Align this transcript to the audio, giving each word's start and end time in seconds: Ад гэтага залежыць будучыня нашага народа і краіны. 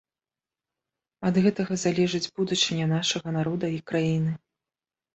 Ад 1.29 1.35
гэтага 1.47 1.79
залежыць 1.83 2.23
будучыня 2.41 2.91
нашага 2.97 3.37
народа 3.39 3.75
і 3.79 3.81
краіны. 3.93 4.39